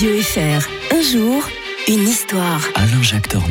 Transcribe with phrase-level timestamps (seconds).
[0.00, 0.94] Radio FR.
[0.94, 1.46] Un jour,
[1.86, 2.62] une histoire.
[2.74, 3.49] Alain-Jacques Dornard.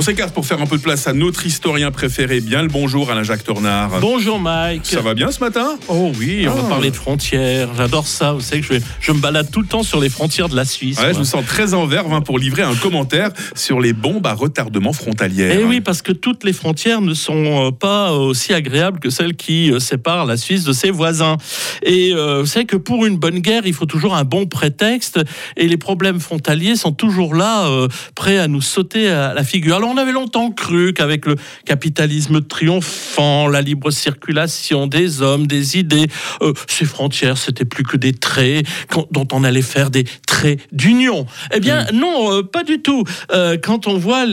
[0.00, 2.40] On s'écarte pour faire un peu de place à notre historien préféré.
[2.40, 4.00] Bien le bonjour Alain-Jacques Tornard.
[4.00, 4.86] Bonjour Mike.
[4.86, 5.76] Ça va bien ce matin?
[5.88, 6.62] Oh oui, on Ah.
[6.62, 7.68] va parler de frontières.
[7.76, 8.32] J'adore ça.
[8.32, 10.64] Vous savez que je, je me balade tout le temps sur les frontières de la
[10.64, 10.98] Suisse.
[10.98, 14.26] Ouais, je me sens très en verve hein, pour livrer un commentaire sur les bombes
[14.26, 15.54] à retardement frontalières.
[15.60, 19.36] Eh oui, parce que toutes les frontières ne sont euh, pas aussi agréables que celles
[19.36, 21.36] qui euh, séparent la Suisse de ses voisins.
[21.82, 25.20] Et euh, vous savez que pour une bonne guerre, il faut toujours un bon prétexte.
[25.58, 29.76] Et les problèmes frontaliers sont toujours là, euh, prêts à nous sauter à la figure.
[29.76, 35.78] Alors on avait longtemps cru qu'avec le capitalisme triomphant, la libre circulation des hommes, des
[35.78, 36.06] idées,
[36.42, 38.66] euh, ces frontières, c'était plus que des traits
[39.10, 41.26] dont on allait faire des traits d'union.
[41.52, 43.04] Eh bien, non, euh, pas du tout.
[43.32, 44.24] Euh, quand on voit,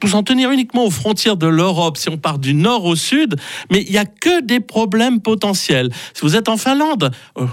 [0.00, 3.36] pour s'en tenir uniquement aux frontières de l'Europe, si on part du nord au sud,
[3.70, 5.90] mais il n'y a que des problèmes potentiels.
[6.14, 7.10] Si vous êtes en Finlande,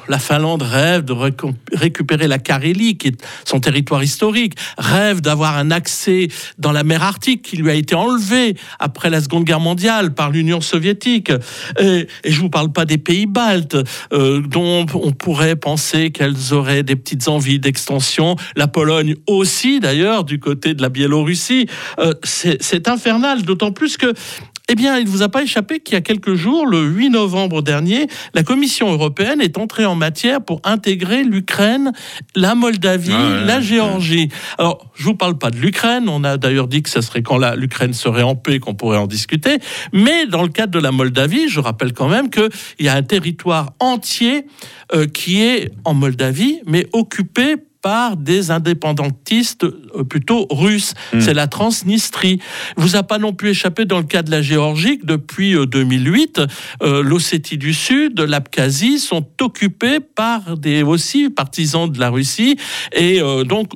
[0.07, 1.13] la Finlande rêve de
[1.73, 7.03] récupérer la Carélie, qui est son territoire historique, rêve d'avoir un accès dans la mer
[7.03, 11.31] Arctique qui lui a été enlevé après la Seconde Guerre mondiale par l'Union soviétique.
[11.79, 13.77] Et, je vous parle pas des pays baltes,
[14.13, 18.35] euh, dont on pourrait penser qu'elles auraient des petites envies d'extension.
[18.55, 21.67] La Pologne aussi, d'ailleurs, du côté de la Biélorussie.
[21.99, 24.13] Euh, c'est infernal, d'autant plus que
[24.69, 27.09] eh bien, il ne vous a pas échappé qu'il y a quelques jours, le 8
[27.09, 31.91] novembre dernier, la Commission européenne est entrée en matière pour intégrer l'Ukraine,
[32.35, 33.59] la Moldavie, Ah ouais, la.
[33.59, 34.29] Géorgie.
[34.57, 36.07] Alors, je vous parle pas de l'Ukraine.
[36.07, 39.07] On a d'ailleurs dit que ce serait quand l'Ukraine serait en paix qu'on pourrait en
[39.07, 39.57] discuter.
[39.91, 43.03] Mais dans le cadre de la Moldavie, je rappelle quand même qu'il y a un
[43.03, 44.45] territoire entier
[44.93, 50.93] euh, qui est en Moldavie, mais occupé par des indépendantistes euh, plutôt russes.
[51.13, 51.21] Hmm.
[51.21, 52.39] C'est la Transnistrie.
[52.77, 55.65] Vous a pas non plus échappé dans le cas de la Géorgie que depuis euh,
[55.65, 56.41] 2008,
[56.81, 62.57] euh, l'Ossétie du Sud, l'Abkhazie sont occupés par des aussi partisans de la Russie
[62.93, 63.69] et euh, donc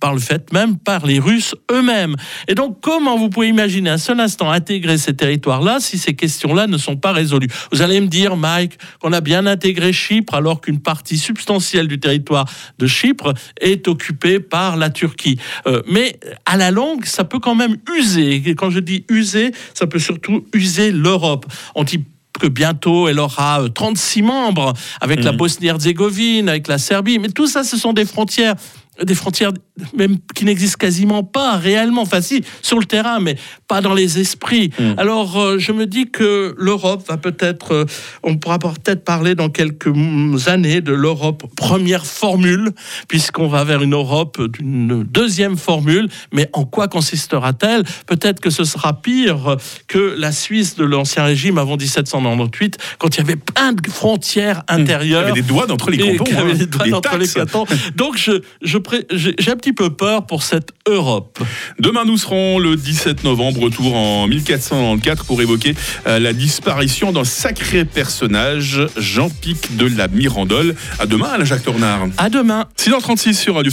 [0.00, 2.16] par le fait même par les Russes eux-mêmes.
[2.48, 6.66] Et donc, comment vous pouvez imaginer un seul instant intégrer ces territoires-là si ces questions-là
[6.66, 7.48] ne sont pas résolues?
[7.70, 12.00] Vous allez me dire, Mike, qu'on a bien intégré Chypre alors qu'une partie substantielle du
[12.00, 12.46] territoire
[12.78, 15.38] de Chypre est occupée par la Turquie.
[15.66, 18.42] Euh, mais à la longue, ça peut quand même user.
[18.46, 21.46] Et quand je dis user, ça peut surtout user l'Europe.
[21.74, 22.04] On dit
[22.38, 27.46] que bientôt elle aura euh, 36 membres avec la Bosnie-Herzégovine, avec la Serbie, mais tout
[27.46, 28.54] ça, ce sont des frontières
[29.02, 29.52] des frontières
[29.96, 33.36] même qui n'existent quasiment pas réellement, enfin si, sur le terrain, mais
[33.68, 34.70] pas dans les esprits.
[34.96, 37.84] Alors euh, je me dis que l'Europe va peut-être, euh,
[38.22, 39.92] on pourra peut-être parler dans quelques
[40.48, 42.70] années de l'Europe première formule,
[43.08, 47.82] puisqu'on va vers une Europe d'une deuxième formule, mais en quoi consistera-t-elle?
[48.06, 53.18] Peut-être que ce sera pire que la Suisse de l'ancien régime avant 1798, quand il
[53.18, 55.22] y avait plein de frontières Il y intérieures.
[55.24, 56.24] avait des doigts entre les cantons.
[56.36, 56.54] hein.
[56.54, 57.66] des douanes Des entre les cantons.
[57.96, 58.32] Donc, je,
[58.62, 61.38] j'ai un petit peu peur pour cette Europe.
[61.78, 65.74] Demain, nous serons le 17 novembre, retour en 1494 pour évoquer
[66.06, 70.74] euh, la disparition d'un sacré personnage, Jean-Pic de la Mirandole.
[70.98, 72.08] À demain, Alain-Jacques Tornard.
[72.16, 72.66] À demain.
[72.78, 73.60] 6h36 sur Radio